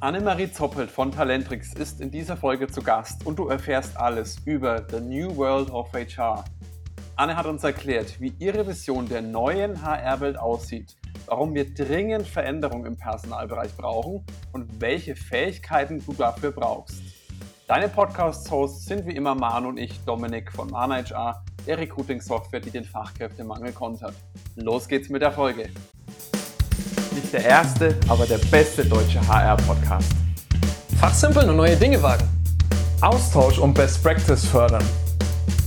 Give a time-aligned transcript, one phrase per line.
[0.00, 4.86] Annemarie Zoppelt von Talentrix ist in dieser Folge zu Gast und du erfährst alles über
[4.88, 6.44] The New World of HR.
[7.16, 12.86] Anne hat uns erklärt, wie ihre Vision der neuen HR-Welt aussieht, warum wir dringend Veränderungen
[12.86, 17.02] im Personalbereich brauchen und welche Fähigkeiten du dafür brauchst.
[17.66, 22.70] Deine Podcast-Hosts sind wie immer Manu und ich, Dominik von Mana HR, der Recruiting-Software, die
[22.70, 24.14] den Fachkräftemangel kontert.
[24.54, 25.70] Los geht's mit der Folge.
[27.20, 30.12] Nicht der erste, aber der beste deutsche HR-Podcast.
[31.00, 32.22] Fachsimpeln und neue Dinge wagen.
[33.00, 34.84] Austausch und Best Practice fördern.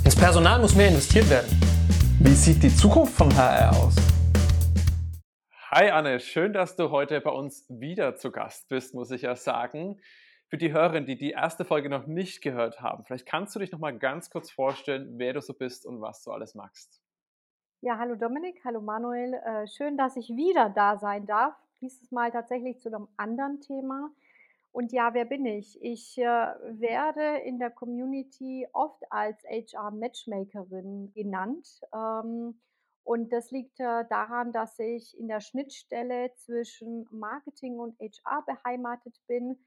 [0.06, 1.50] Ins Personal muss mehr investiert werden.
[2.22, 3.96] Wie sieht die Zukunft von HR aus?
[5.72, 9.36] Hi Anne, schön, dass du heute bei uns wieder zu Gast bist, muss ich ja
[9.36, 10.00] sagen.
[10.48, 13.74] Für die Hörerinnen, die die erste Folge noch nicht gehört haben, vielleicht kannst du dich
[13.74, 17.01] noch mal ganz kurz vorstellen, wer du so bist und was du alles magst.
[17.84, 19.34] Ja, hallo Dominik, hallo Manuel.
[19.34, 21.56] Äh, schön, dass ich wieder da sein darf.
[21.82, 24.12] Dieses Mal tatsächlich zu einem anderen Thema.
[24.72, 25.82] Und ja, wer bin ich?
[25.82, 31.82] Ich äh, werde in der Community oft als HR-Matchmakerin genannt.
[31.92, 32.62] Ähm,
[33.04, 39.20] und das liegt äh, daran, dass ich in der Schnittstelle zwischen Marketing und HR beheimatet
[39.26, 39.58] bin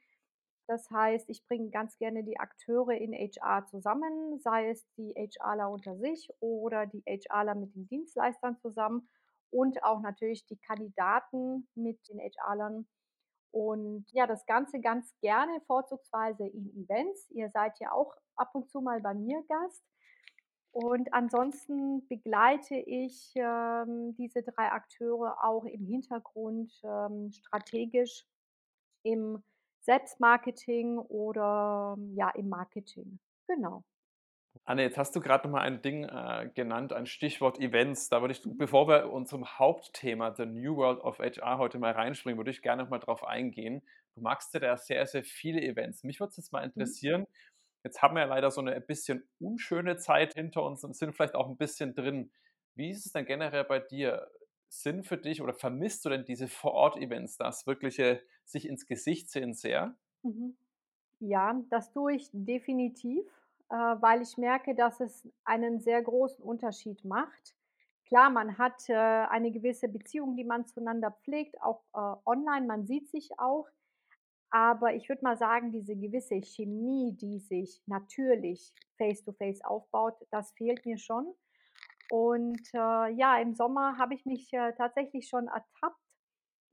[0.66, 5.70] das heißt, ich bringe ganz gerne die Akteure in HR zusammen, sei es die HRler
[5.70, 9.08] unter sich oder die HRler mit den Dienstleistern zusammen
[9.50, 12.86] und auch natürlich die Kandidaten mit den HRlern.
[13.50, 17.30] Und ja, das Ganze ganz gerne vorzugsweise in Events.
[17.30, 19.84] Ihr seid ja auch ab und zu mal bei mir Gast.
[20.72, 28.26] Und ansonsten begleite ich ähm, diese drei Akteure auch im Hintergrund ähm, strategisch
[29.04, 29.44] im
[29.84, 33.18] Selbstmarketing oder ja im Marketing.
[33.46, 33.84] Genau.
[34.64, 38.08] Anne, jetzt hast du gerade noch mal ein Ding äh, genannt, ein Stichwort Events.
[38.08, 38.56] Da würde ich, mhm.
[38.56, 42.84] bevor wir unserem Hauptthema, The New World of HR, heute mal reinspringen, würde ich gerne
[42.84, 43.82] noch mal drauf eingehen.
[44.14, 46.04] Du magst ja da sehr, sehr viele Events.
[46.04, 46.72] Mich würde es jetzt mal mhm.
[46.72, 47.22] interessieren.
[47.22, 47.26] Mhm.
[47.84, 51.34] Jetzt haben wir ja leider so eine bisschen unschöne Zeit hinter uns und sind vielleicht
[51.34, 52.32] auch ein bisschen drin.
[52.74, 54.26] Wie ist es denn generell bei dir?
[54.76, 59.54] Sind für dich oder vermisst du denn diese Vor-Ort-Events, das wirkliche sich ins Gesicht sehen
[59.54, 59.96] sehr?
[60.22, 60.56] Mhm.
[61.20, 63.24] Ja, das tue ich definitiv,
[63.70, 67.54] äh, weil ich merke, dass es einen sehr großen Unterschied macht.
[68.06, 72.84] Klar, man hat äh, eine gewisse Beziehung, die man zueinander pflegt, auch äh, online, man
[72.84, 73.68] sieht sich auch.
[74.50, 80.50] Aber ich würde mal sagen, diese gewisse Chemie, die sich natürlich face-to-face -face aufbaut, das
[80.52, 81.32] fehlt mir schon.
[82.10, 86.00] Und äh, ja, im Sommer habe ich mich äh, tatsächlich schon ertappt,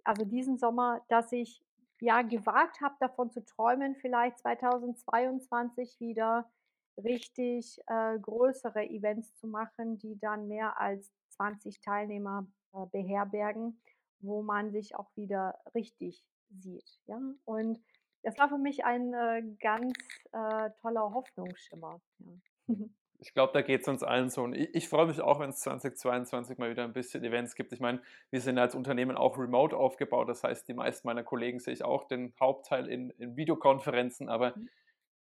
[0.04, 1.64] also diesen Sommer, dass ich
[2.00, 6.50] ja gewagt habe, davon zu träumen, vielleicht 2022 wieder
[6.98, 13.82] richtig äh, größere Events zu machen, die dann mehr als 20 Teilnehmer äh, beherbergen,
[14.20, 17.00] wo man sich auch wieder richtig sieht.
[17.06, 17.20] Ja?
[17.46, 17.80] Und
[18.24, 19.94] das war für mich ein äh, ganz
[20.32, 22.02] äh, toller Hoffnungsschimmer.
[22.20, 22.76] Ja.
[23.22, 24.42] ich glaube, da geht es uns allen so.
[24.42, 27.72] Und ich, ich freue mich auch, wenn es 2022 mal wieder ein bisschen Events gibt.
[27.72, 28.02] Ich meine,
[28.32, 30.28] wir sind als Unternehmen auch remote aufgebaut.
[30.28, 34.28] Das heißt, die meisten meiner Kollegen sehe ich auch den Hauptteil in, in Videokonferenzen.
[34.28, 34.70] Aber mhm.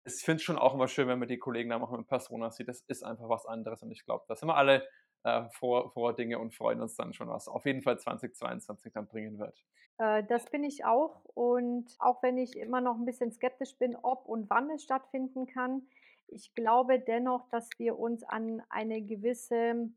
[0.04, 2.50] ich finde es schon auch immer schön, wenn man die Kollegen dann auch in Persona
[2.50, 2.68] sieht.
[2.68, 3.82] Das ist einfach was anderes.
[3.82, 4.86] Und ich glaube, da sind wir alle
[5.24, 9.06] äh, vor, vor Dinge und freuen uns dann schon, was auf jeden Fall 2022 dann
[9.06, 9.64] bringen wird.
[9.96, 11.24] Äh, das bin ich auch.
[11.32, 15.46] Und auch wenn ich immer noch ein bisschen skeptisch bin, ob und wann es stattfinden
[15.46, 15.86] kann,
[16.28, 19.90] ich glaube dennoch, dass wir uns an eine gewisse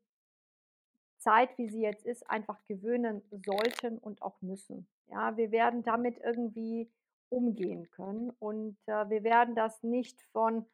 [1.18, 4.88] Zeit, wie sie jetzt ist, einfach gewöhnen sollten und auch müssen.
[5.08, 6.90] Ja, wir werden damit irgendwie
[7.30, 10.66] umgehen können und äh, wir werden das nicht von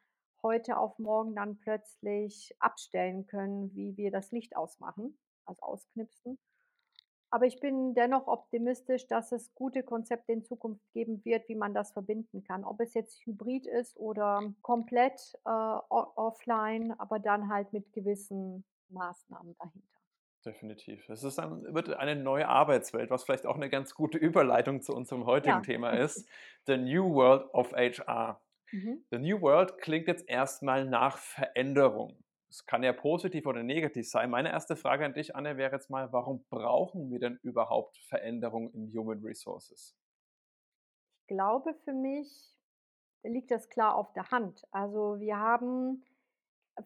[0.42, 6.38] heute auf morgen dann plötzlich abstellen können, wie wir das Licht ausmachen, also ausknipsen.
[7.36, 11.74] Aber ich bin dennoch optimistisch, dass es gute Konzepte in Zukunft geben wird, wie man
[11.74, 12.64] das verbinden kann.
[12.64, 19.54] Ob es jetzt hybrid ist oder komplett äh, offline, aber dann halt mit gewissen Maßnahmen
[19.58, 19.98] dahinter.
[20.46, 21.10] Definitiv.
[21.10, 24.94] Es ist ein, wird eine neue Arbeitswelt, was vielleicht auch eine ganz gute Überleitung zu
[24.94, 25.60] unserem heutigen ja.
[25.60, 26.26] Thema ist.
[26.66, 28.40] The New World of HR.
[28.72, 29.04] Mhm.
[29.10, 32.16] The New World klingt jetzt erstmal nach Veränderung.
[32.48, 34.30] Es kann ja positiv oder negativ sein.
[34.30, 38.72] Meine erste Frage an dich, Anne, wäre jetzt mal, warum brauchen wir denn überhaupt Veränderungen
[38.72, 39.96] in Human Resources?
[41.22, 42.54] Ich glaube, für mich
[43.24, 44.64] liegt das klar auf der Hand.
[44.70, 46.04] Also wir haben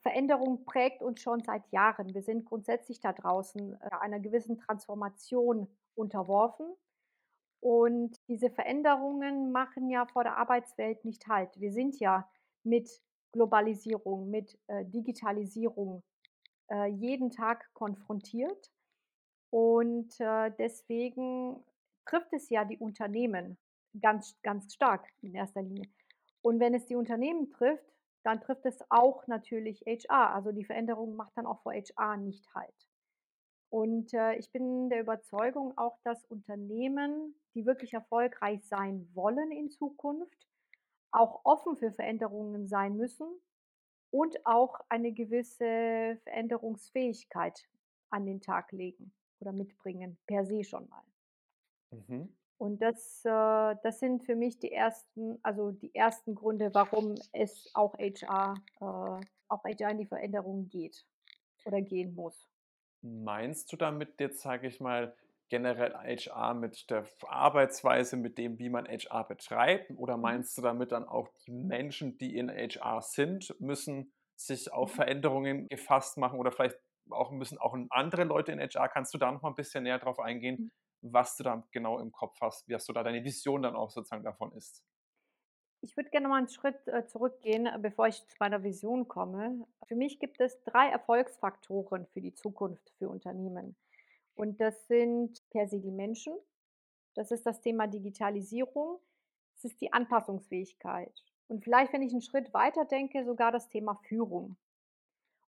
[0.03, 2.15] Veränderung prägt uns schon seit Jahren.
[2.15, 6.67] Wir sind grundsätzlich da draußen äh, einer gewissen Transformation unterworfen.
[7.61, 11.61] Und diese Veränderungen machen ja vor der Arbeitswelt nicht halt.
[11.61, 12.29] Wir sind ja
[12.63, 16.03] mit Globalisierung, mit äh, Digitalisierung
[16.71, 18.71] äh, jeden Tag konfrontiert.
[19.51, 21.63] Und äh, deswegen
[22.07, 23.59] trifft es ja die Unternehmen
[24.01, 25.89] ganz, ganz stark in erster Linie.
[26.43, 27.85] Und wenn es die Unternehmen trifft,
[28.23, 30.35] dann trifft es auch natürlich HR.
[30.35, 32.89] Also die Veränderung macht dann auch vor HR nicht halt.
[33.71, 39.71] Und äh, ich bin der Überzeugung auch, dass Unternehmen, die wirklich erfolgreich sein wollen in
[39.71, 40.50] Zukunft,
[41.13, 43.29] auch offen für Veränderungen sein müssen
[44.11, 47.69] und auch eine gewisse Veränderungsfähigkeit
[48.11, 51.03] an den Tag legen oder mitbringen, per se schon mal.
[51.91, 52.35] Mhm.
[52.59, 57.71] Und das, äh, das sind für mich die ersten, also die ersten Gründe, warum es
[57.75, 61.07] auch HR, äh, auch HR in die Veränderung geht
[61.65, 62.51] oder gehen muss.
[63.01, 65.17] Meinst du damit jetzt, sage ich mal,
[65.51, 69.91] generell HR mit der Arbeitsweise, mit dem, wie man HR betreibt?
[69.97, 70.41] Oder Mhm.
[70.41, 75.11] meinst du damit dann auch die Menschen, die in HR sind, müssen sich auf Mhm.
[75.11, 76.79] Veränderungen gefasst machen oder vielleicht
[77.11, 78.89] auch müssen auch andere Leute in HR?
[78.89, 80.71] Kannst du da noch mal ein bisschen näher drauf eingehen, Mhm.
[81.03, 83.91] was du da genau im Kopf hast, wie hast du da deine Vision dann auch
[83.91, 84.85] sozusagen davon ist?
[85.83, 89.67] Ich würde gerne mal einen Schritt äh, zurückgehen, äh, bevor ich zu meiner Vision komme.
[89.87, 93.77] Für mich gibt es drei Erfolgsfaktoren für die Zukunft für Unternehmen.
[94.35, 96.35] Und das sind per se die Menschen,
[97.15, 98.99] das ist das Thema Digitalisierung,
[99.57, 101.13] es ist die Anpassungsfähigkeit.
[101.49, 104.57] Und vielleicht, wenn ich einen Schritt weiter denke, sogar das Thema Führung.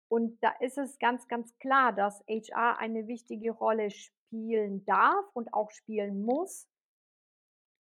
[0.09, 5.55] Und da ist es ganz, ganz klar, dass HR eine wichtige Rolle spielen darf und
[5.55, 6.69] auch spielen muss.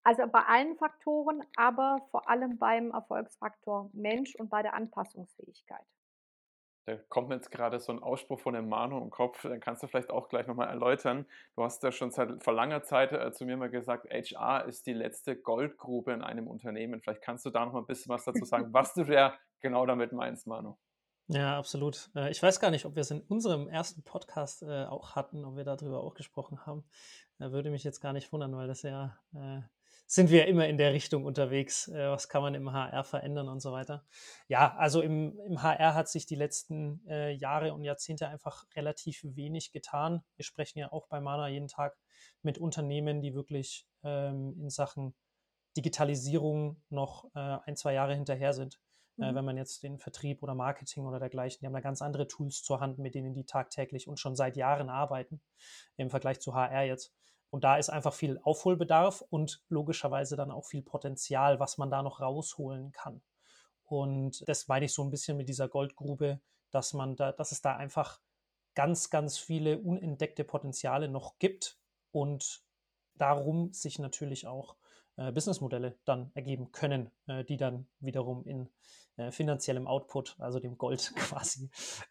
[0.05, 5.87] Also bei allen Faktoren, aber vor allem beim Erfolgsfaktor Mensch und bei der Anpassungsfähigkeit.
[6.85, 9.83] Da kommt mir jetzt gerade so ein Ausspruch von dem Manu im Kopf, den kannst
[9.83, 11.27] du vielleicht auch gleich noch mal erläutern.
[11.55, 14.87] Du hast ja schon seit vor langer Zeit, äh, zu mir mal gesagt, HR ist
[14.87, 17.01] die letzte Goldgrube in einem Unternehmen.
[17.01, 19.87] Vielleicht kannst du da noch mal 'n bisschen was dazu sagen, was du da genau
[19.87, 20.77] damit meinst, Manu?
[21.29, 22.11] Ja, absolut.
[22.15, 25.45] Äh, ich weiß gar nicht, ob wir es in unserem ersten Podcast äh, auch hatten,
[25.45, 26.85] ob wir darüber auch gesprochen haben.
[27.39, 29.19] Äh, würde mich jetzt gar nicht wundern, weil das ja
[30.13, 31.89] sind wir immer in der Richtung unterwegs.
[31.89, 34.05] Äh, was kann man im HR verändern und so weiter.
[34.47, 39.23] Ja, also im, im HR hat sich die letzten äh, Jahre und Jahrzehnte einfach relativ
[39.25, 40.23] wenig getan.
[40.37, 41.97] Wir sprechen ja auch bei Mana jeden Tag
[42.43, 45.15] mit Unternehmen, die wirklich ähm, in Sachen
[45.79, 48.81] Digitalisierung noch äh, ein, zwei Jahre hinterher sind.
[49.19, 49.35] Äh, Mhm.
[49.35, 52.63] wenn man jetzt den Vertrieb oder Marketing oder dergleichen, die haben da ganz andere Tools
[52.63, 55.41] zur Hand, mit denen die tagtäglich und schon seit Jahren arbeiten,
[55.97, 57.15] im Vergleich zu HR jetzt.
[57.53, 62.03] Und da ist einfach viel Aufholbedarf und logischerweise dann auch viel Potenzial, was man da
[62.03, 63.21] noch rausholen kann.
[63.85, 66.41] Und das meine ich so ein bisschen mit dieser Goldgrube,
[66.71, 68.23] dass man da, dass es da einfach
[68.75, 71.79] ganz, ganz viele unentdeckte Potenziale noch gibt
[72.11, 72.63] und
[73.17, 74.77] darum sich natürlich auch
[75.19, 78.71] äh, Businessmodelle dann ergeben können, äh, die dann wiederum in
[79.19, 81.69] äh, finanziellem Output, also dem Gold quasi,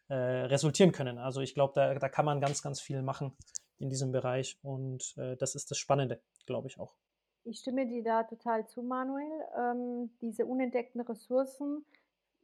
[0.07, 1.17] äh, resultieren können.
[1.17, 3.35] Also ich glaube, da, da kann man ganz, ganz viel machen
[3.81, 6.95] in diesem Bereich und äh, das ist das Spannende, glaube ich auch.
[7.43, 9.31] Ich stimme dir da total zu, Manuel.
[9.57, 11.83] Ähm, diese unentdeckten Ressourcen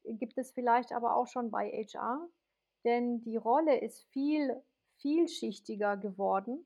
[0.04, 2.28] gibt es vielleicht aber auch schon bei HR,
[2.84, 4.62] denn die Rolle ist viel
[4.98, 6.66] vielschichtiger geworden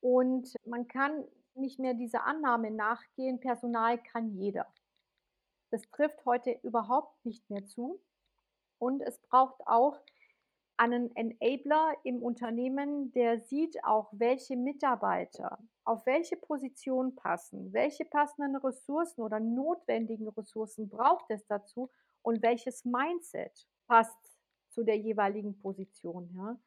[0.00, 1.24] und man kann
[1.54, 4.66] nicht mehr dieser Annahme nachgehen, Personal kann jeder.
[5.70, 8.00] Das trifft heute überhaupt nicht mehr zu.
[8.78, 9.98] Und es braucht auch
[10.80, 18.56] einen Enabler im Unternehmen, der sieht auch, welche Mitarbeiter auf welche Position passen, welche passenden
[18.56, 21.90] Ressourcen oder notwendigen Ressourcen braucht es dazu
[22.22, 24.38] und welches Mindset passt
[24.70, 26.30] zu der jeweiligen Position.
[26.34, 26.58] Ja?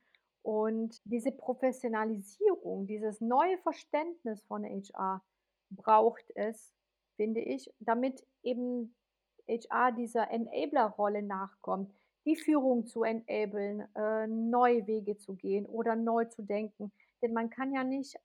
[0.44, 5.24] Und diese Professionalisierung, dieses neue Verständnis von HR
[5.72, 6.72] braucht es,
[7.16, 8.96] finde ich, damit eben
[9.48, 11.92] HR dieser Enabler-Rolle nachkommt,
[12.26, 16.92] die Führung zu enablen, äh, neue Wege zu gehen oder neu zu denken.
[17.22, 18.16] Denn man kann ja nicht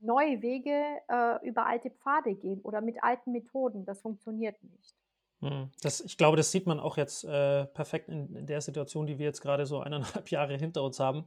[0.00, 3.84] neue Wege äh, über alte Pfade gehen oder mit alten Methoden.
[3.84, 4.94] Das funktioniert nicht.
[5.40, 9.18] Hm, Das, ich glaube, das sieht man auch jetzt äh, perfekt in, der Situation, die
[9.18, 11.24] wir jetzt gerade so eineinhalb Jahre hinter uns haben.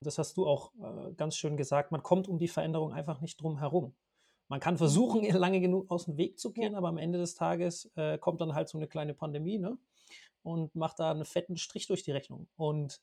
[0.00, 1.92] Das hast du auch äh, ganz schön gesagt.
[1.92, 3.94] Man kommt um die Veränderung einfach nicht drum herum.
[4.48, 7.34] Man kann versuchen, ihr lange genug aus dem Weg zu gehen, aber am Ende des
[7.34, 9.78] Tages äh, kommt dann halt so eine kleine Pandemie ne?
[10.42, 12.48] Und macht da einen fetten Strich durch die Rechnung.
[12.56, 13.00] Und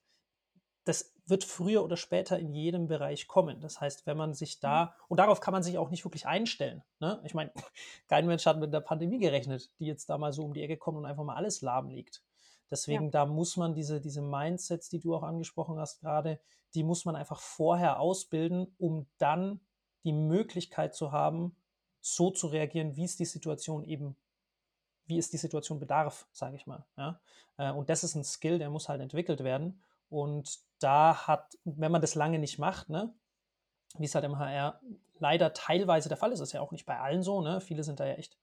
[0.86, 3.62] das wird früher oder später in jedem Bereich kommen.
[3.62, 6.84] Das heißt, wenn man sich da, und darauf kann man sich auch nicht wirklich einstellen.
[7.00, 7.22] Ne?
[7.24, 7.52] Ich meine,
[8.08, 10.78] kein Mensch hat mit der Pandemie gerechnet, die jetzt da mal so um die Ecke
[10.78, 12.24] kommt und einfach mal alles lahmlegt.
[12.72, 13.12] Deswegen, Ja.
[13.12, 16.40] da muss man diese, diese Mindsets, die du auch angesprochen hast gerade,
[16.74, 19.60] die muss man einfach vorher ausbilden, um dann
[20.04, 21.56] die Möglichkeit zu haben,
[22.02, 24.16] so zu reagieren, wie es die Situation eben,
[25.10, 26.86] wie es die Situation bedarf, sage ich mal.
[26.98, 27.20] Ja?
[27.58, 29.82] Äh, Und das ist ein Skill, der muss halt entwickelt werden.
[30.10, 33.14] Und da hat, wenn man das lange nicht macht, ne,
[33.98, 34.80] wie es halt im HR
[35.20, 36.40] leider teilweise der Fall ist.
[36.40, 37.42] Das ist ja auch nicht bei allen so.
[37.42, 37.60] Ne?
[37.60, 38.38] Viele sind da ja echt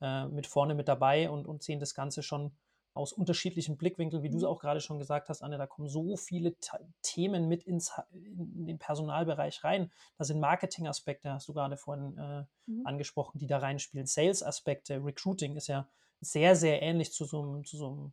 [0.00, 2.56] äh, mit vorne mit dabei und, und sehen das Ganze schon
[2.94, 4.48] aus unterschiedlichen Blickwinkeln, wie du es mhm.
[4.48, 6.54] auch gerade schon gesagt hast, Anne, da kommen so viele
[7.02, 9.90] Themen mit ins, in den Personalbereich rein.
[10.16, 12.86] Da sind Marketing-Aspekte, hast du gerade vorhin äh, mhm.
[12.86, 14.06] angesprochen, die da reinspielen.
[14.06, 15.88] Sales-Aspekte, Recruiting ist ja
[16.24, 18.12] sehr, sehr ähnlich zu so einem, zu so einem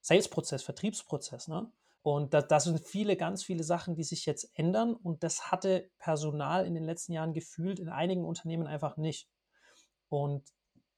[0.00, 1.48] Sales-Prozess, Vertriebsprozess.
[1.48, 1.70] Ne?
[2.02, 4.94] Und das, das sind viele, ganz viele Sachen, die sich jetzt ändern.
[4.94, 9.28] Und das hatte Personal in den letzten Jahren gefühlt in einigen Unternehmen einfach nicht.
[10.08, 10.44] Und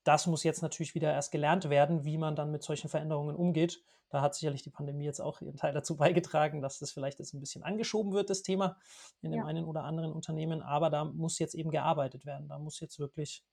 [0.05, 3.83] das muss jetzt natürlich wieder erst gelernt werden, wie man dann mit solchen Veränderungen umgeht.
[4.09, 7.35] Da hat sicherlich die Pandemie jetzt auch ihren Teil dazu beigetragen, dass das vielleicht jetzt
[7.35, 8.76] ein bisschen angeschoben wird, das Thema
[9.23, 9.47] in dem ja.
[9.47, 10.62] einen oder anderen Unternehmen.
[10.62, 12.49] Aber da muss jetzt eben gearbeitet werden.
[12.49, 13.45] Da muss jetzt wirklich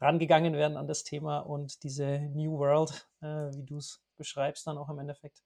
[0.00, 4.78] rangegangen werden an das Thema und diese New World, äh, wie du es beschreibst, dann
[4.78, 5.42] auch im Endeffekt,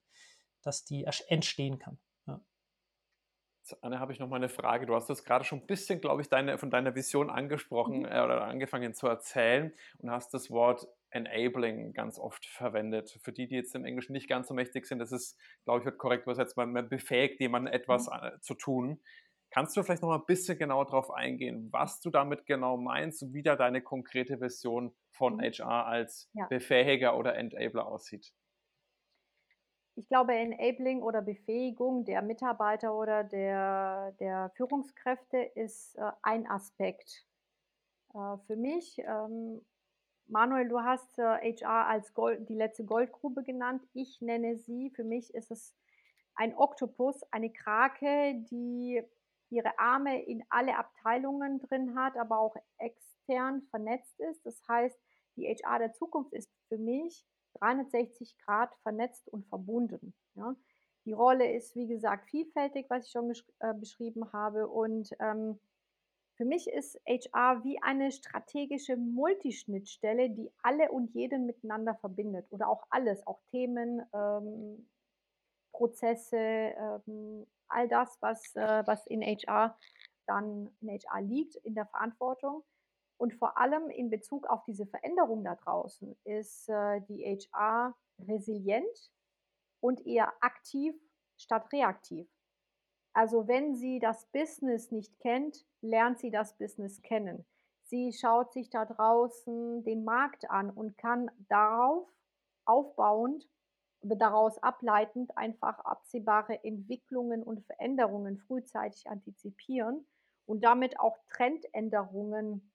[0.63, 1.99] dass die entstehen kann.
[3.81, 4.87] Anne, habe ich noch mal eine Frage.
[4.87, 8.07] Du hast das gerade schon ein bisschen, glaube ich, deine, von deiner Vision angesprochen mhm.
[8.07, 13.19] äh, oder angefangen zu erzählen und hast das Wort enabling ganz oft verwendet.
[13.23, 15.85] Für die, die jetzt im Englischen nicht ganz so mächtig sind, das ist, glaube ich,
[15.87, 18.41] wird korrekt übersetzt, man, man befähigt jemanden etwas mhm.
[18.43, 19.01] Zu tun.
[19.55, 23.23] Kannst du vielleicht noch mal ein bisschen genauer darauf eingehen, was du damit genau meinst
[23.23, 25.71] und wie da deine konkrete Vision von HR mhm.
[25.71, 26.47] als ja.
[26.49, 28.35] Befähiger oder Enabler aussieht?
[29.97, 37.25] ich glaube, Enabling oder Befähigung der Mitarbeiter oder der, der Führungskräfte ist äh, ein Aspekt.
[38.13, 39.61] Äh, für mich, ähm,
[40.27, 43.87] Manuel, du hast äh, HR als Gold, die letzte Goldgrube genannt.
[43.93, 45.77] Ich nenne sie, für mich ist es
[46.35, 49.01] ein Oktopus, eine Krake, die
[49.51, 54.45] ihre Arme in alle Abteilungen drin hat, aber auch extern vernetzt ist.
[54.45, 54.99] Das heißt,
[55.37, 57.25] die HR der Zukunft ist für mich
[57.55, 60.15] 360 Grad vernetzt und verbunden.
[60.35, 60.55] Ja.
[61.05, 64.69] Die Rolle ist, wie gesagt, vielfältig, was ich schon äh, beschrieben habe.
[64.69, 65.61] Und ähm,
[66.37, 72.47] für mich ist HR wie eine strategische Multischnittstelle, die alle und jeden miteinander verbindet.
[72.51, 74.89] Oder auch alles, auch Themen, ähm,
[75.75, 79.77] Prozesse, ähm, all das, was, äh, was in HR
[80.27, 82.65] dann in HR liegt, in der Verantwortung.
[83.17, 89.13] Und vor allem in Bezug auf diese Veränderung da draußen ist äh, die HR resilient
[89.81, 90.95] und eher aktiv
[91.37, 92.29] statt reaktiv.
[93.13, 97.47] Also wenn sie das Business nicht kennt, lernt sie das Business kennen.
[97.85, 102.09] Sie schaut sich da draußen den Markt an und kann darauf
[102.65, 103.47] aufbauend,
[104.05, 110.07] daraus ableitend einfach absehbare Entwicklungen und Veränderungen frühzeitig antizipieren
[110.47, 112.73] und damit auch Trendänderungen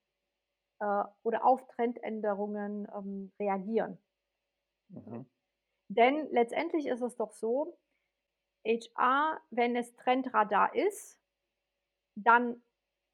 [0.80, 3.98] äh, oder auf Trendänderungen ähm, reagieren.
[4.90, 5.26] Mhm.
[5.90, 7.78] Denn letztendlich ist es doch so,
[8.66, 11.20] HR, wenn es Trendradar ist,
[12.16, 12.62] dann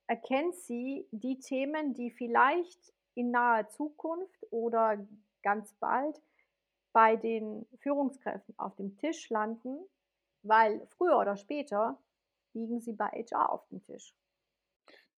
[0.07, 5.05] erkennt sie die Themen, die vielleicht in naher Zukunft oder
[5.41, 6.22] ganz bald
[6.96, 9.86] bei den Führungskräften auf dem Tisch landen,
[10.44, 12.02] weil früher oder später
[12.54, 14.16] liegen sie bei HR auf dem Tisch.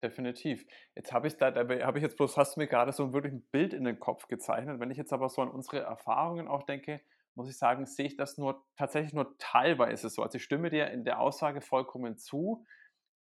[0.02, 0.66] Definitiv.
[0.96, 3.34] Jetzt habe ich da, da habe ich jetzt bloß, hast du mir gerade so wirklich
[3.34, 4.80] ein Bild in den Kopf gezeichnet.
[4.80, 7.00] Wenn ich jetzt aber so an unsere Erfahrungen auch denke,
[7.36, 10.24] muss ich sagen, sehe ich das nur tatsächlich nur teilweise so.
[10.24, 12.66] Also ich stimme dir in der Aussage vollkommen zu,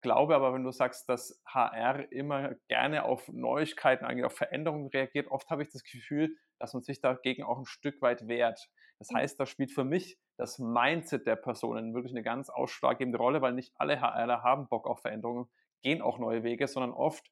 [0.00, 5.26] glaube aber, wenn du sagst, dass HR immer gerne auf Neuigkeiten, eigentlich auf Veränderungen reagiert,
[5.28, 8.68] oft habe ich das Gefühl, dass man sich dagegen auch ein Stück weit wehrt.
[8.98, 9.16] Das mhm.
[9.16, 13.52] heißt, da spielt für mich das Mindset der Personen wirklich eine ganz ausschlaggebende Rolle, weil
[13.52, 15.48] nicht alle HRler haben Bock auf Veränderungen
[15.82, 17.30] gehen auch neue Wege, sondern oft,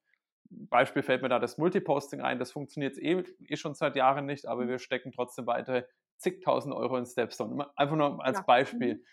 [0.48, 4.46] Beispiel fällt mir da das Multiposting ein, das funktioniert eh, eh schon seit Jahren nicht,
[4.46, 4.68] aber mhm.
[4.68, 5.86] wir stecken trotzdem weiter
[6.18, 7.66] zigtausend Euro in Stepstone.
[7.76, 8.44] Einfach nur als ja.
[8.44, 8.96] Beispiel.
[8.96, 9.04] Mhm.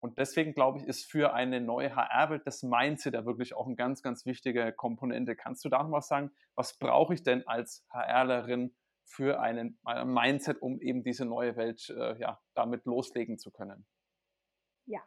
[0.00, 3.76] Und deswegen glaube ich, ist für eine neue HR-Welt das Mindset da wirklich auch eine
[3.76, 5.36] ganz, ganz wichtige Komponente.
[5.36, 6.30] Kannst du da noch was sagen?
[6.54, 8.74] Was brauche ich denn als HRlerin
[9.06, 13.86] für einen, ein Mindset, um eben diese neue Welt äh, ja, damit loslegen zu können?
[14.86, 15.02] Ja,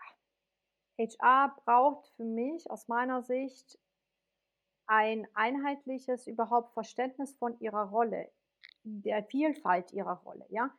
[1.00, 3.80] HR braucht für mich aus meiner Sicht
[4.86, 8.32] ein einheitliches überhaupt Verständnis von ihrer Rolle,
[8.84, 10.46] der Vielfalt ihrer Rolle.
[10.50, 10.72] Ja?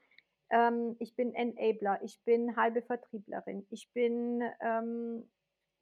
[0.50, 5.30] Ähm, ich bin Enabler, ich bin halbe Vertrieblerin, ich bin ähm,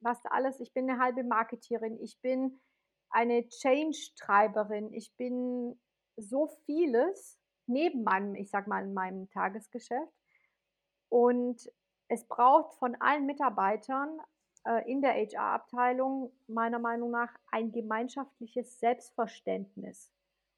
[0.01, 2.61] was alles, ich bin eine halbe Marketeerin, ich bin
[3.09, 5.79] eine Change-Treiberin, ich bin
[6.21, 10.13] so vieles neben meinem, ich sag mal, in meinem Tagesgeschäft.
[11.09, 11.71] Und
[12.07, 14.19] es braucht von allen Mitarbeitern
[14.65, 20.11] äh, in der HR-Abteilung meiner Meinung nach ein gemeinschaftliches Selbstverständnis.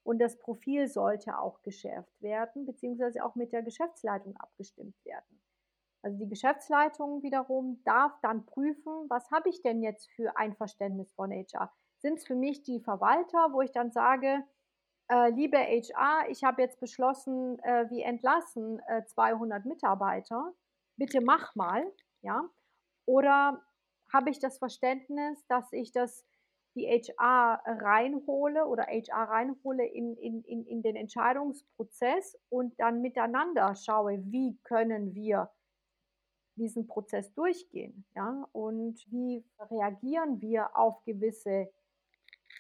[0.04, 5.42] Und das Profil sollte auch geschärft werden, beziehungsweise auch mit der Geschäftsleitung abgestimmt werden.
[6.02, 11.12] Also die Geschäftsleitung wiederum darf dann prüfen, was habe ich denn jetzt für ein Verständnis
[11.14, 11.72] von HR?
[12.02, 14.44] sind es für mich die Verwalter, wo ich dann sage,
[15.10, 20.54] äh, liebe HR, ich habe jetzt beschlossen, äh, wir entlassen äh, 200 Mitarbeiter.
[20.98, 21.84] Bitte mach mal,
[22.22, 22.50] ja.
[23.06, 23.62] Oder
[24.14, 26.26] habe ich das Verständnis, dass ich das
[26.76, 33.76] die HR reinhole oder HR reinhole in, in, in, in den Entscheidungsprozess und dann miteinander
[33.76, 35.50] schaue, wie können wir
[36.56, 41.72] diesen Prozess durchgehen, ja, und wie reagieren wir auf gewisse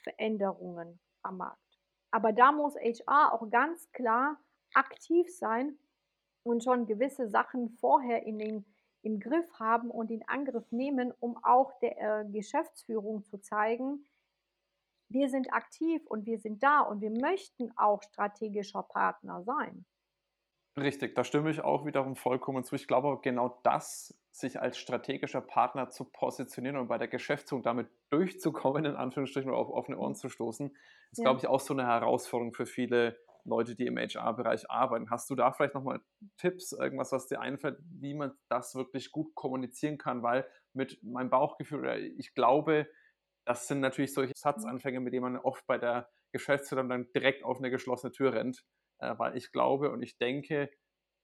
[0.03, 1.70] Veränderungen am Markt.
[2.11, 4.37] Aber da muss HR auch ganz klar
[4.73, 5.77] aktiv sein
[6.43, 8.65] und schon gewisse Sachen vorher in den,
[9.01, 14.05] im Griff haben und in Angriff nehmen, um auch der äh, Geschäftsführung zu zeigen,
[15.09, 19.85] wir sind aktiv und wir sind da und wir möchten auch strategischer Partner sein.
[20.77, 22.75] Richtig, da stimme ich auch wiederum vollkommen zu.
[22.75, 27.89] Ich glaube genau das, sich als strategischer Partner zu positionieren und bei der Geschäftsführung damit
[28.09, 30.73] durchzukommen, in Anführungsstrichen, oder auf offene Ohren zu stoßen,
[31.11, 31.23] ist, ja.
[31.23, 35.09] glaube ich, auch so eine Herausforderung für viele Leute, die im HR-Bereich arbeiten.
[35.09, 35.99] Hast du da vielleicht nochmal
[36.37, 40.23] Tipps, irgendwas, was dir einfällt, wie man das wirklich gut kommunizieren kann?
[40.23, 42.87] Weil mit meinem Bauchgefühl, ich glaube,
[43.45, 47.57] das sind natürlich solche Satzanfänge, mit denen man oft bei der Geschäftsführung dann direkt auf
[47.57, 48.63] eine geschlossene Tür rennt
[49.01, 50.69] äh, weil ich glaube und ich denke,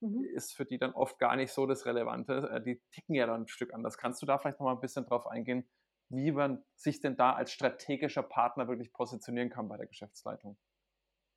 [0.01, 0.23] mhm.
[0.35, 2.49] ist für die dann oft gar nicht so das Relevante.
[2.51, 3.97] Äh, die ticken ja dann ein Stück anders.
[3.97, 5.67] Kannst du da vielleicht noch mal ein bisschen drauf eingehen,
[6.09, 10.57] wie man sich denn da als strategischer Partner wirklich positionieren kann bei der Geschäftsleitung?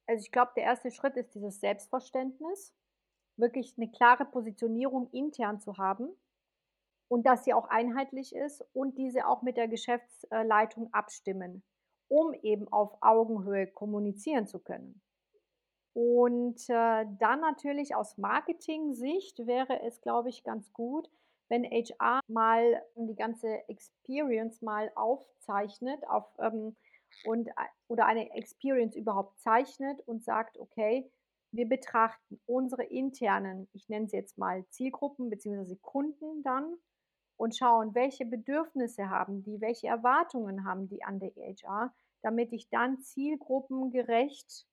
[0.06, 2.74] Also ich glaube, der erste Schritt ist dieses Selbstverständnis,
[3.36, 6.10] wirklich eine klare Positionierung intern zu haben
[7.08, 11.64] und dass sie auch einheitlich ist und diese auch mit der Geschäftsleitung abstimmen,
[12.08, 15.00] um eben auf Augenhöhe kommunizieren zu können.
[15.92, 21.10] Und äh, dann natürlich aus Marketing-Sicht wäre es, glaube ich, ganz gut,
[21.48, 26.76] wenn HR mal die ganze Experience mal aufzeichnet auf, ähm,
[27.24, 27.48] und,
[27.88, 31.10] oder eine Experience überhaupt zeichnet und sagt, okay,
[31.52, 35.74] wir betrachten unsere internen, ich nenne sie jetzt mal Zielgruppen bzw.
[35.82, 36.76] Kunden dann
[37.36, 42.68] und schauen, welche Bedürfnisse haben die, welche Erwartungen haben die an der HR, damit ich
[42.68, 44.66] dann zielgruppengerecht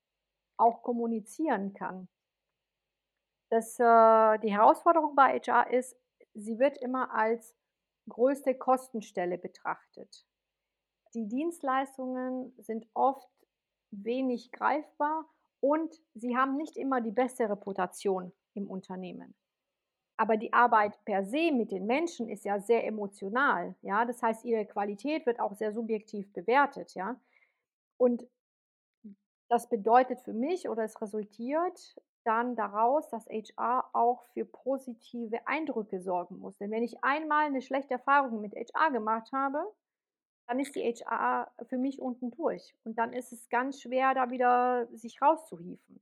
[0.58, 2.08] auch kommunizieren kann.
[3.50, 5.96] Das, äh, die Herausforderung bei HR ist,
[6.34, 7.56] sie wird immer als
[8.10, 10.26] größte Kostenstelle betrachtet.
[11.13, 13.30] Die Dienstleistungen sind oft
[13.91, 15.26] wenig greifbar
[15.60, 19.34] und sie haben nicht immer die beste Reputation im Unternehmen.
[20.17, 24.04] Aber die Arbeit per se mit den Menschen ist ja sehr emotional, ja.
[24.04, 27.20] Das heißt, ihre Qualität wird auch sehr subjektiv bewertet, ja.
[27.98, 28.28] Und
[29.49, 36.01] das bedeutet für mich oder es resultiert dann daraus, dass HR auch für positive Eindrücke
[36.01, 36.57] sorgen muss.
[36.57, 39.60] Denn wenn ich einmal eine schlechte Erfahrung mit HR gemacht habe,
[40.47, 42.75] dann ist die HR für mich unten durch.
[42.83, 46.01] Und dann ist es ganz schwer, da wieder sich rauszuhieven.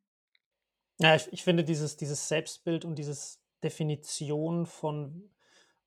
[0.97, 5.29] Ja, ich, ich finde dieses, dieses Selbstbild und diese Definition von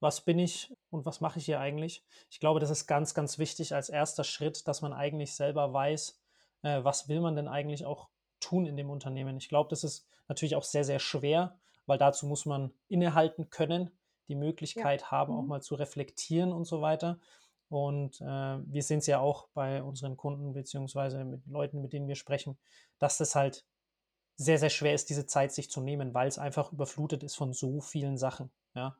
[0.00, 3.38] was bin ich und was mache ich hier eigentlich, ich glaube, das ist ganz, ganz
[3.38, 6.20] wichtig als erster Schritt, dass man eigentlich selber weiß,
[6.62, 8.08] äh, was will man denn eigentlich auch
[8.40, 9.36] tun in dem Unternehmen.
[9.36, 13.90] Ich glaube, das ist natürlich auch sehr, sehr schwer, weil dazu muss man innehalten können,
[14.28, 15.10] die Möglichkeit ja.
[15.10, 15.38] haben, mhm.
[15.38, 17.18] auch mal zu reflektieren und so weiter.
[17.68, 22.08] Und äh, wir sehen es ja auch bei unseren Kunden beziehungsweise mit Leuten, mit denen
[22.08, 22.58] wir sprechen,
[22.98, 23.66] dass das halt
[24.36, 27.52] sehr, sehr schwer ist, diese Zeit sich zu nehmen, weil es einfach überflutet ist von
[27.52, 28.50] so vielen Sachen.
[28.74, 28.96] Ja.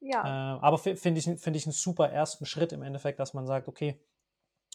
[0.00, 0.56] ja.
[0.56, 3.68] Äh, aber finde ich, find ich einen super ersten Schritt im Endeffekt, dass man sagt,
[3.68, 4.00] okay,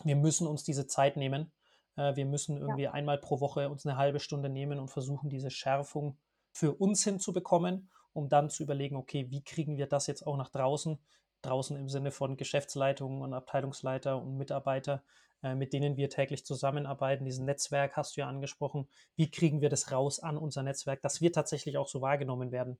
[0.03, 1.51] wir müssen uns diese Zeit nehmen
[1.95, 2.91] äh, wir müssen irgendwie ja.
[2.91, 6.17] einmal pro Woche uns eine halbe Stunde nehmen und versuchen, diese Schärfung
[6.51, 10.49] für uns hinzubekommen, um dann zu überlegen, okay, wie kriegen wir das jetzt auch nach
[10.49, 10.99] draußen?
[11.41, 15.03] Draußen im Sinne von Geschäftsleitungen und Abteilungsleiter und Mitarbeiter,
[15.43, 17.25] äh, mit denen wir täglich zusammenarbeiten.
[17.25, 18.87] Diesen Netzwerk hast du ja angesprochen.
[19.15, 22.77] Wie kriegen wir das raus an unser Netzwerk, dass wir tatsächlich auch so wahrgenommen werden?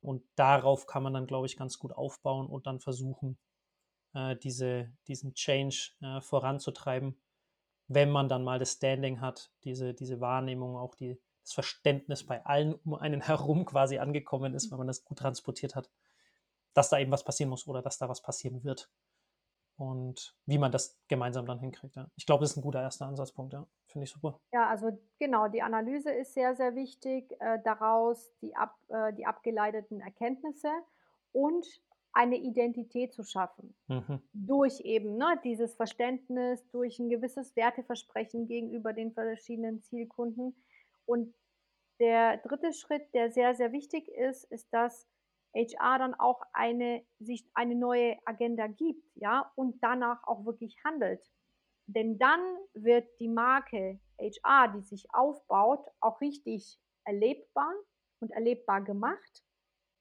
[0.00, 3.38] Und darauf kann man dann, glaube ich, ganz gut aufbauen und dann versuchen,
[4.12, 7.18] äh, diese, diesen Change äh, voranzutreiben
[7.88, 12.44] wenn man dann mal das Standing hat, diese, diese Wahrnehmung, auch die, das Verständnis bei
[12.44, 15.90] allen um einen herum quasi angekommen ist, wenn man das gut transportiert hat,
[16.72, 18.90] dass da eben was passieren muss oder dass da was passieren wird.
[19.76, 21.96] Und wie man das gemeinsam dann hinkriegt.
[21.96, 22.06] Ja.
[22.14, 23.66] Ich glaube, das ist ein guter erster Ansatzpunkt, ja.
[23.86, 24.40] Finde ich super.
[24.52, 29.26] Ja, also genau, die Analyse ist sehr, sehr wichtig, äh, daraus die, ab, äh, die
[29.26, 30.70] abgeleiteten Erkenntnisse
[31.32, 31.66] und
[32.14, 33.74] eine Identität zu schaffen.
[33.88, 34.22] Mhm.
[34.32, 40.54] Durch eben ne, dieses Verständnis, durch ein gewisses Werteversprechen gegenüber den verschiedenen Zielkunden.
[41.06, 41.34] Und
[42.00, 45.08] der dritte Schritt, der sehr, sehr wichtig ist, ist, dass
[45.54, 51.30] HR dann auch eine, sich eine neue Agenda gibt, ja, und danach auch wirklich handelt.
[51.86, 52.40] Denn dann
[52.74, 57.72] wird die Marke HR, die sich aufbaut, auch richtig erlebbar
[58.20, 59.44] und erlebbar gemacht.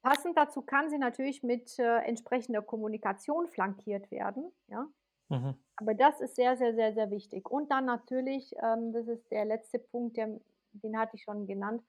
[0.04, 4.52] Passend dazu kann sie natürlich mit äh, entsprechender Kommunikation flankiert werden.
[4.68, 4.86] Ja?
[5.30, 5.56] Mhm.
[5.78, 7.50] Aber das ist sehr, sehr, sehr, sehr wichtig.
[7.50, 10.42] Und dann natürlich, ähm, das ist der letzte Punkt, der,
[10.74, 11.82] den hatte ich schon genannt,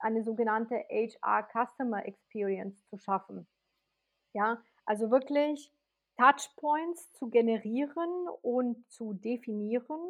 [0.00, 3.46] eine sogenannte HR Customer Experience zu schaffen.
[4.34, 5.72] Ja, also wirklich
[6.16, 10.00] Touchpoints zu generieren und zu definieren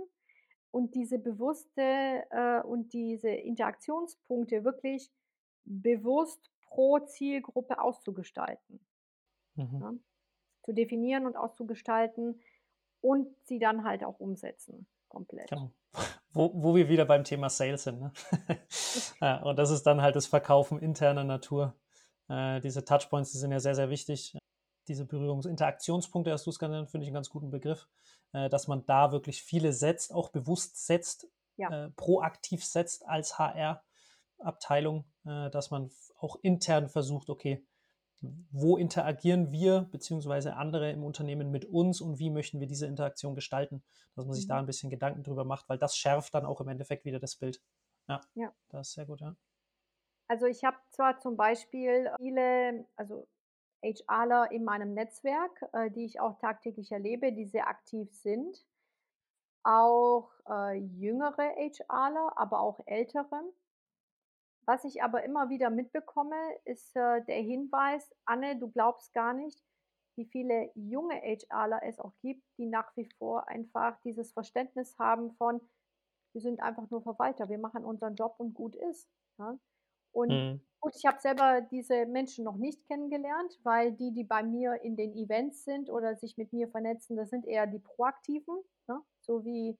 [0.71, 5.11] und diese bewusste äh, und diese Interaktionspunkte wirklich
[5.65, 8.81] bewusst pro Zielgruppe auszugestalten.
[9.55, 9.81] Mhm.
[9.81, 9.93] Ja,
[10.69, 12.43] zu definieren und auszugestalten
[13.01, 15.49] und sie dann halt auch umsetzen, komplett.
[15.49, 15.73] Genau.
[16.35, 18.01] Wo, wo wir wieder beim Thema Sales sind.
[18.01, 18.13] Ne?
[19.23, 21.75] ja, und das ist dann halt das Verkaufen interner Natur.
[22.29, 24.37] Äh, diese Touchpoints, die sind ja sehr, sehr wichtig.
[24.89, 27.89] Diese Berührungsinteraktionspunkte, hast du es genannt, finde ich einen ganz guten Begriff,
[28.35, 31.27] äh, dass man da wirklich viele setzt, auch bewusst setzt,
[31.57, 31.87] ja.
[31.87, 33.39] äh, proaktiv setzt als
[34.41, 37.65] HR-Abteilung, äh, dass man auch intern versucht, okay,
[38.21, 43.35] wo interagieren wir beziehungsweise andere im Unternehmen mit uns und wie möchten wir diese Interaktion
[43.35, 43.85] gestalten,
[44.17, 44.49] dass man sich mhm.
[44.49, 47.37] da ein bisschen Gedanken drüber macht, weil das schärft dann auch im Endeffekt wieder das
[47.37, 47.63] Bild.
[48.09, 48.53] Ja, ja.
[48.71, 49.37] das ist sehr gut, ja.
[50.27, 53.27] Also ich habe zwar zum Beispiel viele, also
[53.83, 58.67] HRler in meinem Netzwerk, äh, die ich auch tagtäglich erlebe, die sehr aktiv sind,
[59.63, 63.43] auch äh, jüngere HRler, aber auch ältere.
[64.69, 69.65] Was ich aber immer wieder mitbekomme, ist äh, der Hinweis, Anne, du glaubst gar nicht,
[70.15, 75.33] wie viele junge HRler es auch gibt, die nach wie vor einfach dieses Verständnis haben
[75.37, 75.63] von,
[76.35, 79.09] wir sind einfach nur Verwalter, wir machen unseren Job und gut ist.
[79.39, 79.59] Ja?
[80.13, 80.61] Und mhm.
[80.81, 84.97] gut, ich habe selber diese Menschen noch nicht kennengelernt, weil die, die bei mir in
[84.97, 89.01] den Events sind oder sich mit mir vernetzen, das sind eher die Proaktiven, ne?
[89.23, 89.79] so wie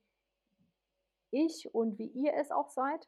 [1.29, 3.07] ich und wie ihr es auch seid.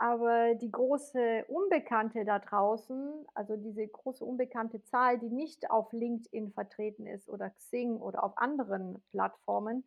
[0.00, 6.52] Aber die große Unbekannte da draußen, also diese große unbekannte Zahl, die nicht auf LinkedIn
[6.52, 9.84] vertreten ist oder Xing oder auf anderen Plattformen,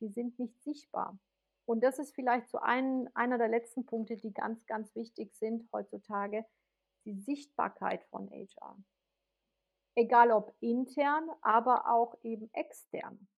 [0.00, 1.16] die sind nicht sichtbar.
[1.64, 5.68] Und das ist vielleicht so ein, einer der letzten Punkte, die ganz, ganz wichtig sind
[5.72, 6.44] heutzutage,
[7.04, 8.76] die Sichtbarkeit von HR.
[9.94, 13.28] Egal ob intern, aber auch eben extern.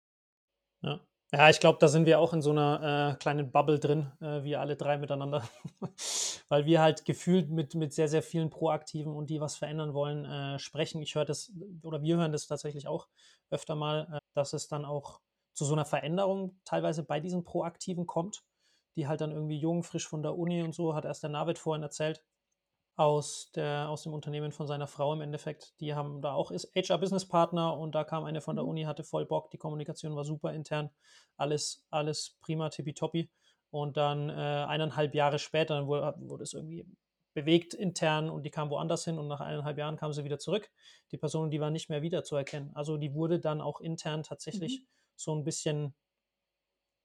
[0.81, 1.07] Ja.
[1.37, 4.45] Ja, ich glaube, da sind wir auch in so einer äh, kleinen Bubble drin, äh,
[4.45, 5.43] wir alle drei miteinander,
[6.49, 10.25] weil wir halt gefühlt mit, mit sehr, sehr vielen Proaktiven und die was verändern wollen,
[10.27, 11.03] äh, sprechen.
[11.03, 11.51] Ich höre das,
[11.83, 13.09] oder wir hören das tatsächlich auch
[13.51, 15.23] öfter mal, äh, dass es dann auch
[15.55, 18.45] zu so einer Veränderung teilweise bei diesen Proaktiven kommt,
[18.95, 21.59] die halt dann irgendwie jung, frisch von der Uni und so, hat erst der Navid
[21.59, 22.23] vorhin erzählt,
[22.97, 25.79] aus, der, aus dem Unternehmen von seiner Frau im Endeffekt.
[25.81, 28.71] Die haben da auch HR-Business-Partner und da kam eine von der mhm.
[28.71, 30.91] Uni, hatte voll Bock, die Kommunikation war super intern,
[31.37, 33.31] alles, alles prima, tippitoppi.
[33.71, 36.87] Und dann äh, eineinhalb Jahre später dann wurde, wurde es irgendwie
[37.35, 40.71] bewegt intern und die kam woanders hin und nach eineinhalb Jahren kam sie wieder zurück.
[41.11, 42.71] Die Person, die war nicht mehr wiederzuerkennen.
[42.77, 44.87] Also die wurde dann auch intern tatsächlich mhm.
[45.17, 45.95] so ein bisschen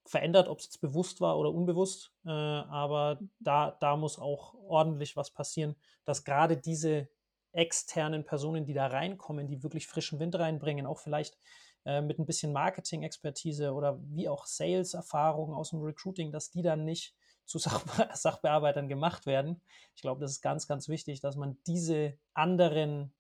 [0.09, 2.11] verändert, ob es jetzt bewusst war oder unbewusst.
[2.25, 7.07] Äh, aber da, da muss auch ordentlich was passieren, dass gerade diese
[7.51, 11.37] externen Personen, die da reinkommen, die wirklich frischen Wind reinbringen, auch vielleicht
[11.85, 16.85] äh, mit ein bisschen Marketing-Expertise oder wie auch Sales-Erfahrung aus dem Recruiting, dass die dann
[16.85, 19.61] nicht zu Sach Sachbearbeitern gemacht werden.
[19.95, 23.13] Ich glaube, das ist ganz, ganz wichtig, dass man diese anderen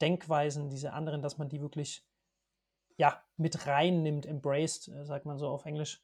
[0.00, 2.04] Denkweisen, diese anderen, dass man die wirklich
[2.96, 6.02] ja, mit reinnimmt, embraced, äh, sagt man so auf Englisch,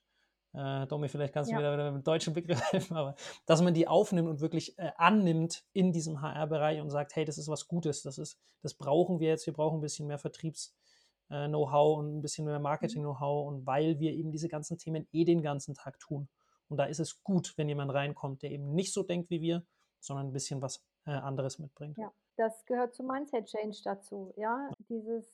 [0.54, 1.60] äh, Domi, vielleicht kannst du ja.
[1.60, 3.14] wieder, mit dem deutschen Begriff helfen, aber
[3.46, 7.38] dass man die aufnimmt und wirklich äh, annimmt in diesem HR-Bereich und sagt, hey, das
[7.38, 11.96] ist was Gutes, das ist, das brauchen wir jetzt, wir brauchen ein bisschen mehr Vertriebs-Know-how
[11.96, 12.58] äh, und ein bisschen mehr.
[12.58, 16.28] Marketing-Know-how und weil wir eben diese ganzen Themen eh den ganzen Tag tun.
[16.68, 19.64] Und da ist es gut, wenn jemand reinkommt, der eben nicht so denkt wie wir,
[20.00, 21.96] sondern ein bisschen was äh, anderes mitbringt.
[21.96, 24.70] Ja, das gehört zum Mindset-Change dazu, ja.
[24.88, 25.26] Dieses,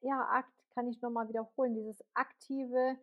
[0.00, 2.96] ja, Akt kann ich nochmal wiederholen, dieses aktive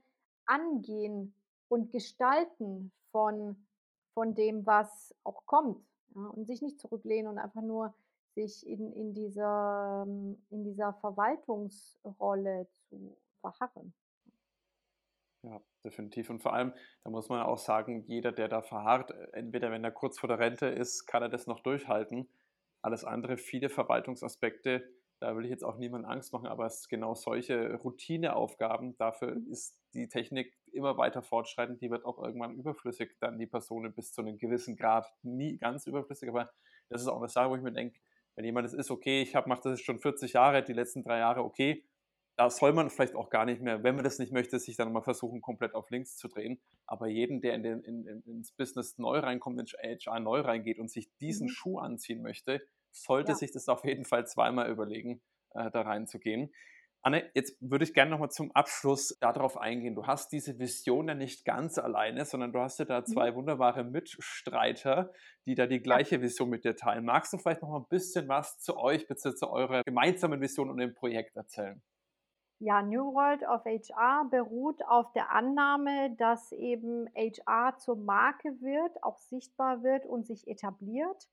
[0.45, 1.33] Angehen
[1.67, 3.65] und Gestalten von,
[4.13, 5.85] von dem, was auch kommt.
[6.15, 7.93] Ja, und sich nicht zurücklehnen und einfach nur
[8.35, 10.05] sich in, in, dieser,
[10.49, 13.93] in dieser Verwaltungsrolle zu verharren.
[15.43, 16.29] Ja, definitiv.
[16.29, 19.91] Und vor allem, da muss man auch sagen, jeder, der da verharrt, entweder wenn er
[19.91, 22.29] kurz vor der Rente ist, kann er das noch durchhalten.
[22.81, 24.89] Alles andere, viele Verwaltungsaspekte,
[25.23, 29.37] da will ich jetzt auch niemandem Angst machen, aber es ist genau solche Routineaufgaben, dafür
[29.49, 34.11] ist die Technik immer weiter fortschreitend, die wird auch irgendwann überflüssig, dann die Personen bis
[34.11, 36.51] zu einem gewissen Grad, nie ganz überflüssig, aber
[36.89, 38.01] das ist auch eine Sache, wo ich mir denke,
[38.35, 41.41] wenn jemand es ist, okay, ich mache das schon 40 Jahre, die letzten drei Jahre,
[41.41, 41.85] okay,
[42.35, 44.91] da soll man vielleicht auch gar nicht mehr, wenn man das nicht möchte, sich dann
[44.91, 46.59] mal versuchen, komplett auf links zu drehen.
[46.85, 50.89] Aber jeden, der in den, in, ins Business neu reinkommt, ins HR neu reingeht und
[50.89, 51.51] sich diesen mhm.
[51.51, 52.61] Schuh anziehen möchte,
[52.93, 53.37] sollte ja.
[53.37, 55.21] sich das auf jeden Fall zweimal überlegen,
[55.53, 56.51] äh, da reinzugehen.
[57.05, 59.93] Anne, jetzt würde ich gerne nochmal zum Abschluss darauf eingehen.
[59.93, 63.05] Du hast diese Vision ja nicht ganz alleine, sondern du hast ja da mhm.
[63.05, 63.35] zwei mhm.
[63.35, 65.11] wunderbare Mitstreiter,
[65.45, 67.03] die da die gleiche Vision mit dir teilen.
[67.03, 69.35] Magst du vielleicht noch mal ein bisschen was zu euch bzw.
[69.35, 71.81] zu eurer gemeinsamen Vision und dem Projekt erzählen?
[72.59, 79.03] Ja, New World of HR beruht auf der Annahme, dass eben HR zur Marke wird,
[79.03, 81.27] auch sichtbar wird und sich etabliert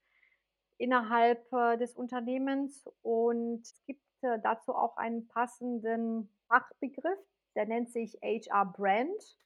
[0.81, 2.85] innerhalb äh, des Unternehmens.
[3.03, 7.19] Und es gibt äh, dazu auch einen passenden Fachbegriff,
[7.55, 9.37] der nennt sich HR Brand.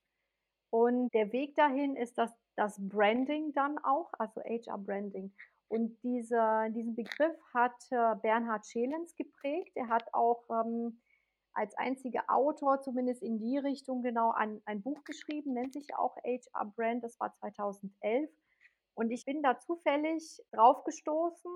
[0.71, 5.33] Und der Weg dahin ist das, das Branding dann auch, also HR Branding.
[5.69, 9.73] Und diese, diesen Begriff hat äh, Bernhard Schelens geprägt.
[9.75, 11.01] Er hat auch ähm,
[11.53, 16.17] als einziger Autor, zumindest in die Richtung genau, ein, ein Buch geschrieben, nennt sich auch
[16.25, 18.31] HR Brand, das war 2011.
[18.95, 21.51] Und ich bin da zufällig draufgestoßen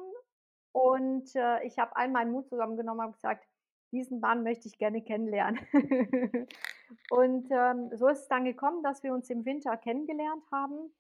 [0.72, 3.46] und äh, ich habe einmal meinen Mut zusammengenommen und gesagt,
[3.92, 5.59] diesen Mann möchte ich gerne kennenlernen.
[7.11, 10.92] und ähm, so ist es dann gekommen, dass wir uns im Winter kennengelernt haben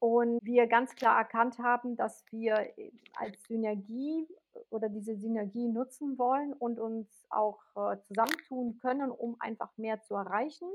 [0.00, 4.28] und wir ganz klar erkannt haben, dass wir äh, als Synergie
[4.70, 10.14] oder diese Synergie nutzen wollen und uns auch äh, zusammentun können, um einfach mehr zu
[10.14, 10.68] erreichen.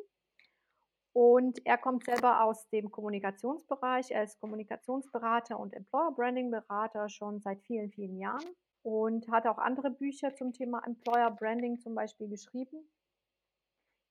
[1.13, 4.11] Und er kommt selber aus dem Kommunikationsbereich.
[4.11, 9.57] Er ist Kommunikationsberater und Employer Branding Berater schon seit vielen, vielen Jahren und hat auch
[9.57, 12.89] andere Bücher zum Thema Employer Branding zum Beispiel geschrieben.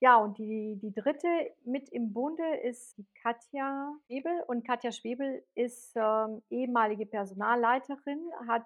[0.00, 1.28] Ja, und die, die dritte
[1.64, 4.44] mit im Bunde ist Katja Schwebel.
[4.46, 8.64] Und Katja Schwebel ist ähm, ehemalige Personalleiterin, hat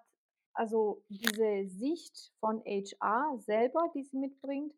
[0.55, 4.75] also diese Sicht von HR selber, die sie mitbringt,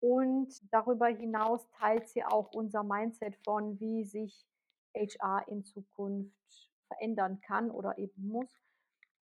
[0.00, 4.46] und darüber hinaus teilt sie auch unser Mindset von, wie sich
[4.94, 8.50] HR in Zukunft verändern kann oder eben muss.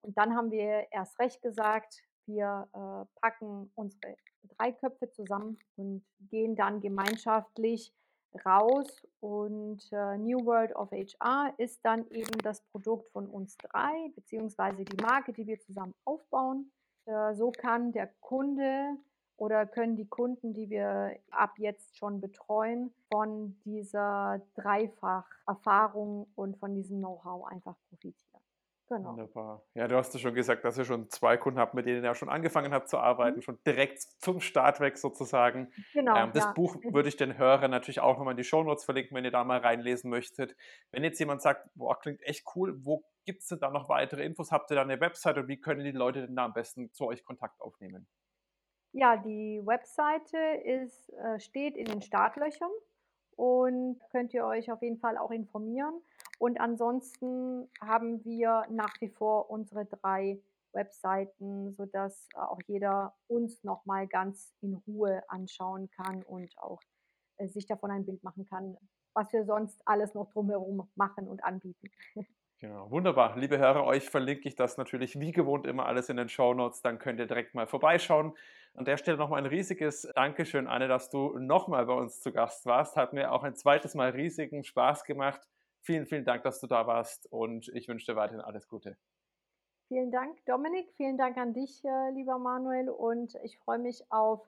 [0.03, 6.05] Und dann haben wir erst recht gesagt, wir äh, packen unsere drei Köpfe zusammen und
[6.31, 7.93] gehen dann gemeinschaftlich
[8.45, 9.07] raus.
[9.21, 14.85] Und äh, New World of HR ist dann eben das Produkt von uns drei, beziehungsweise
[14.85, 16.71] die Marke, die wir zusammen aufbauen.
[17.07, 18.97] Äh, so kann der Kunde
[19.37, 26.75] oder können die Kunden, die wir ab jetzt schon betreuen, von dieser Dreifach-Erfahrung und von
[26.75, 28.41] diesem Know-how einfach profitieren.
[28.89, 29.11] Genau.
[29.11, 29.63] Wunderbar.
[29.75, 32.15] Ja, du hast ja schon gesagt, dass ihr schon zwei Kunden habt, mit denen ihr
[32.15, 33.43] schon angefangen habt zu arbeiten, mhm.
[33.43, 35.73] schon direkt zum Start weg sozusagen.
[35.95, 36.15] Genau.
[36.17, 36.53] Ähm, das ja.
[36.53, 39.43] Buch würde ich den Hörern natürlich auch nochmal in die Shownotes verlinken, wenn ihr da
[39.43, 40.55] mal reinlesen möchtet.
[40.91, 44.23] Wenn jetzt jemand sagt, boah, klingt echt cool, wo gibt es denn da noch weitere
[44.23, 44.53] Infos?
[44.53, 47.07] Habt ihr da eine Website und wie können die Leute denn da am besten zu
[47.07, 48.07] euch Kontakt aufnehmen?
[48.97, 52.71] Ja, die Webseite ist, äh, steht in den Startlöchern
[53.35, 56.01] und könnt ihr euch auf jeden Fall auch informieren.
[56.39, 60.41] Und ansonsten haben wir nach wie vor unsere drei
[60.73, 66.81] Webseiten, sodass auch jeder uns nochmal ganz in Ruhe anschauen kann und auch
[67.39, 68.77] äh, sich davon ein Bild machen kann,
[69.13, 71.91] was wir sonst alles noch drumherum machen und anbieten.
[72.61, 73.37] Genau, wunderbar.
[73.37, 76.81] Liebe Hörer, euch verlinke ich das natürlich wie gewohnt immer alles in den Show Notes.
[76.81, 78.33] Dann könnt ihr direkt mal vorbeischauen.
[78.75, 82.67] An der Stelle nochmal ein riesiges Dankeschön, Anne, dass du nochmal bei uns zu Gast
[82.67, 82.97] warst.
[82.97, 85.41] Hat mir auch ein zweites Mal riesigen Spaß gemacht.
[85.81, 88.97] Vielen, vielen Dank, dass du da warst und ich wünsche dir weiterhin alles Gute.
[89.89, 90.93] Vielen Dank, Dominik.
[90.97, 92.89] Vielen Dank an dich, äh, lieber Manuel.
[92.89, 94.41] Und ich freue mich auf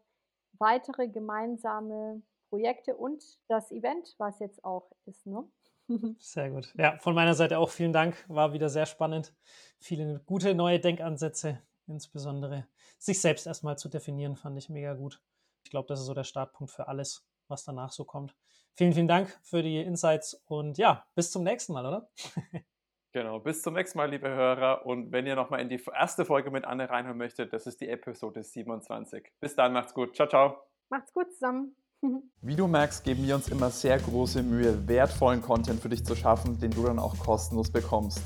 [0.58, 5.26] weitere gemeinsame Projekte und das Event, was jetzt auch ist.
[5.26, 5.44] Ne?
[6.18, 6.72] Sehr gut.
[6.76, 8.24] Ja, von meiner Seite auch vielen Dank.
[8.28, 9.32] War wieder sehr spannend.
[9.78, 12.66] Viele gute neue Denkansätze, insbesondere
[12.98, 15.22] sich selbst erstmal zu definieren, fand ich mega gut.
[15.64, 18.36] Ich glaube, das ist so der Startpunkt für alles, was danach so kommt.
[18.74, 22.10] Vielen, vielen Dank für die Insights und ja, bis zum nächsten Mal, oder?
[23.12, 24.84] Genau, bis zum nächsten Mal, liebe Hörer.
[24.84, 27.88] Und wenn ihr nochmal in die erste Folge mit Anne reinhören möchtet, das ist die
[27.88, 29.32] Episode 27.
[29.40, 30.14] Bis dann, macht's gut.
[30.14, 30.58] Ciao, ciao.
[30.90, 31.74] Macht's gut zusammen.
[32.42, 36.14] Wie du merkst, geben wir uns immer sehr große Mühe, wertvollen Content für dich zu
[36.14, 38.20] schaffen, den du dann auch kostenlos bekommst.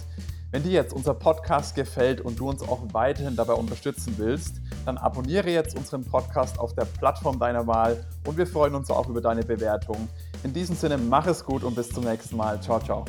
[0.53, 4.99] Wenn dir jetzt unser Podcast gefällt und du uns auch weiterhin dabei unterstützen willst, dann
[4.99, 9.21] abonniere jetzt unseren Podcast auf der Plattform deiner Wahl und wir freuen uns auch über
[9.21, 10.09] deine Bewertung.
[10.43, 12.61] In diesem Sinne, mach es gut und bis zum nächsten Mal.
[12.61, 13.05] Ciao, ciao.